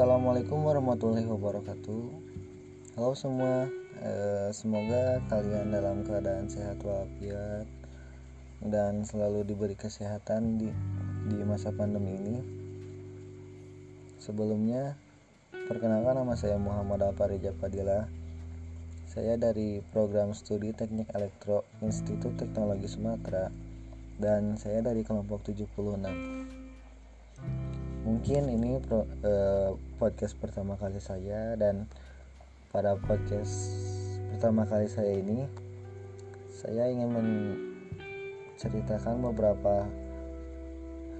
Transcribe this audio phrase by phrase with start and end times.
[0.00, 2.02] Assalamualaikum warahmatullahi wabarakatuh.
[2.96, 3.68] Halo semua,
[4.00, 7.68] eh, semoga kalian dalam keadaan sehat walafiat
[8.64, 10.72] dan selalu diberi kesehatan di
[11.28, 12.36] di masa pandemi ini.
[14.16, 14.96] Sebelumnya,
[15.68, 18.08] perkenalkan nama saya Muhammad Alparija Padilla.
[19.04, 23.52] Saya dari program studi Teknik Elektro Institut Teknologi Sumatera
[24.16, 26.59] dan saya dari kelompok 76
[28.10, 29.70] mungkin ini pro, eh,
[30.02, 31.86] podcast pertama kali saya dan
[32.74, 33.70] pada podcast
[34.34, 35.46] pertama kali saya ini
[36.50, 39.86] saya ingin menceritakan beberapa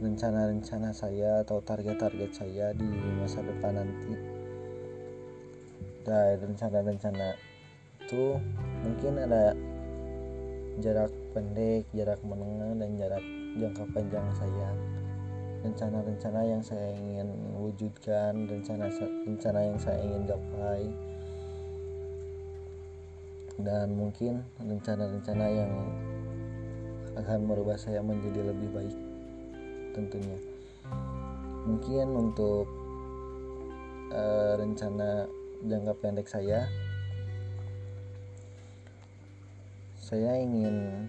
[0.03, 2.91] rencana-rencana saya atau target-target saya di
[3.23, 4.11] masa depan nanti.
[6.02, 7.38] Dan rencana-rencana
[8.02, 8.35] itu
[8.83, 9.55] mungkin ada
[10.83, 13.23] jarak pendek, jarak menengah dan jarak
[13.54, 14.75] jangka panjang saya
[15.61, 17.29] rencana-rencana yang saya ingin
[17.61, 18.89] wujudkan rencana
[19.29, 20.85] rencana yang saya ingin gapai.
[23.61, 25.73] Dan mungkin rencana-rencana yang
[27.21, 28.97] akan merubah saya menjadi lebih baik
[29.93, 30.38] tentunya.
[31.69, 32.65] Mungkin untuk
[34.16, 35.29] uh, rencana
[35.61, 36.65] jangka pendek saya
[40.01, 41.07] saya ingin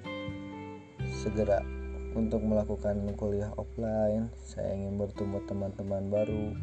[1.10, 1.81] segera
[2.12, 6.56] untuk melakukan kuliah offline saya ingin bertemu teman-teman baru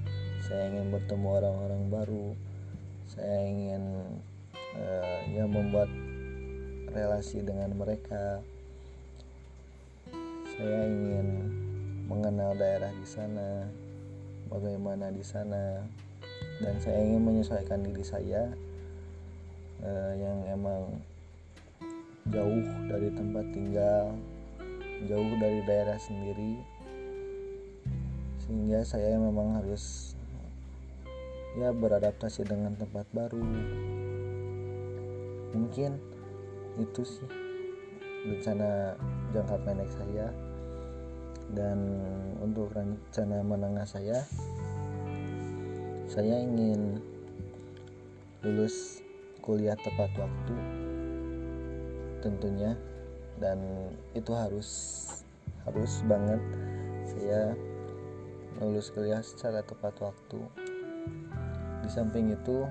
[0.44, 2.26] saya ingin bertemu orang-orang baru
[3.08, 3.82] saya ingin
[4.76, 5.88] uh, ya membuat
[6.92, 8.40] relasi dengan mereka.
[10.58, 11.28] Saya ingin
[12.08, 13.68] mengenal daerah di sana
[14.48, 15.84] bagaimana di sana
[16.58, 18.50] dan saya ingin menyesuaikan diri saya
[19.84, 20.98] uh, yang emang
[22.28, 24.16] jauh dari tempat tinggal
[25.06, 26.58] jauh dari daerah sendiri
[28.42, 30.16] sehingga saya memang harus
[31.54, 33.44] ya beradaptasi dengan tempat baru.
[35.54, 36.00] Mungkin
[36.80, 37.28] itu sih
[38.26, 38.98] rencana
[39.36, 40.28] jangka pendek saya.
[41.48, 41.80] Dan
[42.44, 44.20] untuk rencana menengah saya
[46.08, 47.00] saya ingin
[48.44, 49.00] lulus
[49.40, 50.56] kuliah tepat waktu
[52.20, 52.76] tentunya
[53.38, 53.58] dan
[54.14, 54.68] itu harus
[55.66, 56.42] harus banget
[57.06, 57.54] saya
[58.58, 60.40] lulus kuliah secara tepat waktu.
[61.86, 62.66] Di samping itu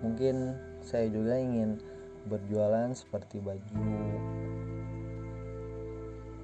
[0.00, 1.78] mungkin saya juga ingin
[2.30, 3.90] berjualan seperti baju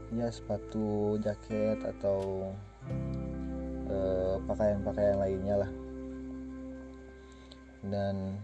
[0.08, 2.50] ya sepatu jaket atau
[3.86, 5.72] eh, pakaian-pakaian lainnya lah.
[7.86, 8.34] Dan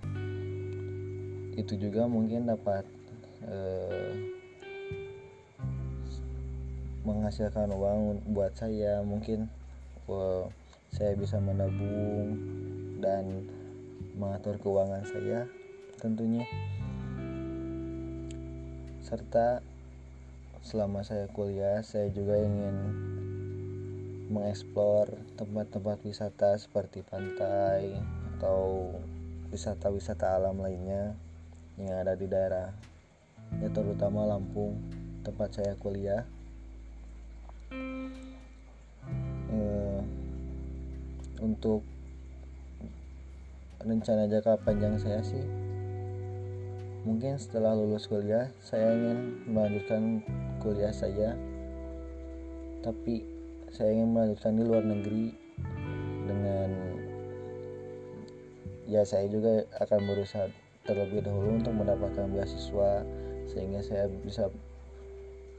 [1.59, 2.87] itu juga mungkin dapat
[3.49, 4.13] eh,
[7.05, 9.49] menghasilkan uang buat saya mungkin
[10.09, 10.49] well,
[10.89, 12.41] saya bisa menabung
[13.05, 13.45] dan
[14.17, 15.45] mengatur keuangan saya
[16.01, 16.49] tentunya.
[19.05, 19.61] Serta
[20.65, 22.77] selama saya kuliah saya juga ingin
[24.33, 28.01] mengeksplor tempat-tempat wisata seperti pantai
[28.41, 28.89] atau
[29.53, 31.13] wisata-wisata alam lainnya
[31.77, 32.73] yang ada di daerah
[33.61, 34.81] ya terutama Lampung
[35.21, 36.25] tempat saya kuliah
[39.53, 40.01] uh,
[41.41, 41.83] untuk
[43.85, 45.45] rencana jangka panjang saya sih
[47.05, 50.25] mungkin setelah lulus kuliah saya ingin melanjutkan
[50.65, 51.37] kuliah saya
[52.81, 53.29] tapi
[53.69, 55.37] saya ingin melanjutkan di luar negeri
[56.25, 56.71] dengan
[58.89, 60.49] ya saya juga akan berusaha
[60.85, 63.05] terlebih dahulu untuk mendapatkan beasiswa
[63.49, 64.49] sehingga saya bisa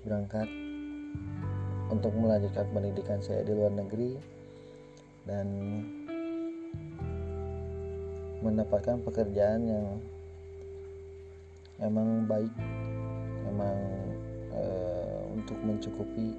[0.05, 0.49] berangkat
[1.95, 4.19] untuk melanjutkan pendidikan saya di luar negeri
[5.23, 5.47] dan
[8.43, 9.87] mendapatkan pekerjaan yang
[11.79, 12.51] emang baik
[13.47, 13.79] emang
[14.51, 14.63] e,
[15.39, 16.35] untuk mencukupi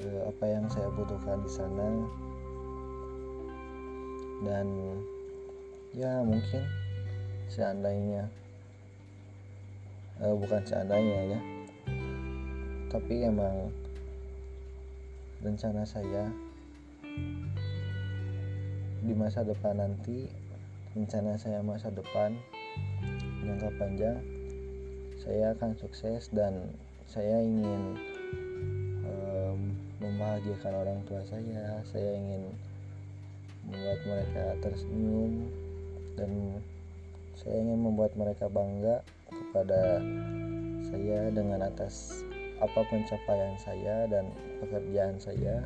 [0.00, 1.88] e, apa yang saya butuhkan di sana.
[4.48, 4.66] Dan
[5.92, 6.64] ya mungkin
[7.52, 8.24] seandainya
[10.18, 11.40] e, bukan seandainya ya
[12.88, 13.68] tapi emang
[15.44, 16.30] rencana saya
[18.98, 20.26] di masa depan nanti
[20.92, 22.34] rencana saya masa depan
[23.46, 24.18] jangka panjang
[25.28, 26.72] saya akan sukses dan
[27.08, 27.96] saya ingin
[29.08, 29.60] um,
[30.00, 31.80] membahagiakan orang tua saya.
[31.88, 32.52] Saya ingin
[33.64, 35.32] membuat mereka tersenyum
[36.16, 36.30] dan
[37.36, 40.00] saya ingin membuat mereka bangga kepada
[40.88, 42.24] saya dengan atas
[42.58, 45.62] apa pencapaian saya dan pekerjaan saya.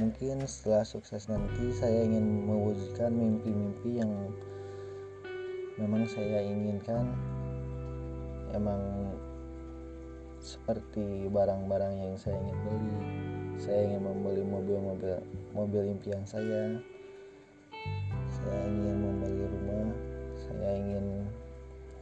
[0.00, 4.12] Mungkin setelah sukses nanti saya ingin mewujudkan mimpi-mimpi yang
[5.76, 7.12] memang saya inginkan.
[8.56, 8.80] Emang
[10.40, 12.96] seperti barang-barang yang saya ingin beli.
[13.60, 15.16] Saya ingin membeli mobil-mobil
[15.52, 16.80] mobil impian saya.
[18.32, 19.88] Saya ingin membeli rumah.
[20.40, 21.28] Saya ingin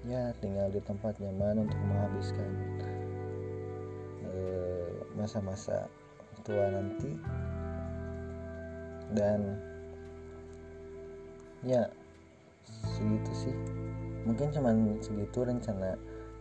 [0.09, 2.51] ya tinggal di tempat nyaman untuk menghabiskan
[4.25, 5.89] eh, masa-masa
[6.45, 7.13] tua nanti.
[9.13, 9.59] Dan
[11.67, 11.85] ya
[12.97, 13.57] segitu sih.
[14.25, 15.97] Mungkin cuman segitu rencana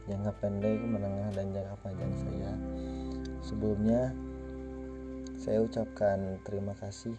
[0.07, 2.51] jangka pendek menengah dan jangka panjang saya.
[3.43, 4.13] Sebelumnya
[5.39, 7.15] saya ucapkan terima kasih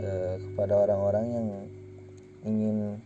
[0.00, 1.48] eh, kepada orang-orang yang
[2.44, 3.00] ingin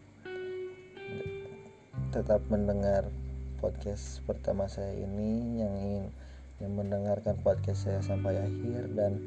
[2.08, 3.04] tetap mendengar
[3.60, 6.04] podcast pertama saya ini yang ingin
[6.58, 9.20] yang mendengarkan podcast saya sampai akhir dan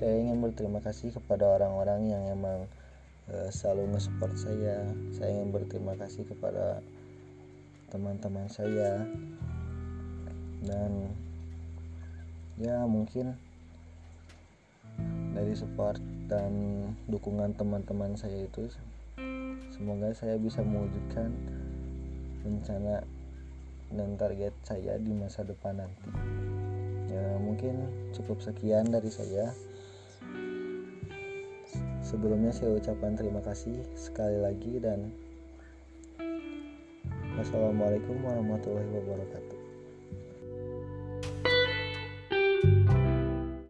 [0.00, 2.64] saya ingin berterima kasih kepada orang-orang yang emang
[3.28, 4.88] uh, selalu nge-support saya.
[5.12, 6.80] Saya ingin berterima kasih kepada
[7.92, 9.04] teman-teman saya.
[10.64, 11.12] Dan
[12.56, 13.36] ya mungkin
[15.40, 15.96] dari support
[16.28, 16.52] dan
[17.08, 18.68] dukungan teman-teman saya itu.
[19.72, 21.32] Semoga saya bisa mewujudkan
[22.44, 23.00] rencana
[23.88, 26.08] dan target saya di masa depan nanti.
[27.08, 29.56] Ya mungkin cukup sekian dari saya.
[32.04, 35.08] Sebelumnya saya ucapkan terima kasih sekali lagi dan
[37.40, 39.49] wassalamualaikum warahmatullahi wabarakatuh.